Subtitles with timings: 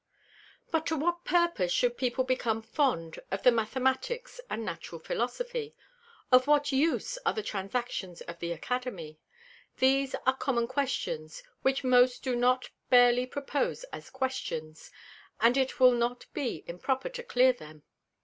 [0.71, 5.75] _But to what purpose should People become fond of the Mathematicks and Natural Philosophy.
[6.31, 9.19] Of what use are the Transactions of the Academy?
[9.77, 14.89] These are common Questions, which most do not barely propose as Questions;
[15.39, 17.83] and it will not be improper to clear them.